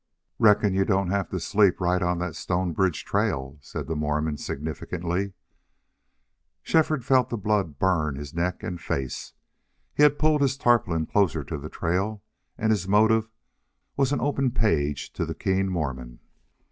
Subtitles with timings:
[0.39, 5.33] "Reckon you don't have to sleep right on that Stonebridge trail," said the Mormon, significantly.
[6.63, 9.33] Shefford felt the blood burn his neck and face.
[9.93, 12.23] He had pulled his tarpaulin closer to the trail,
[12.57, 13.29] and his motive
[13.95, 16.17] was as an open page to the keen Mormon.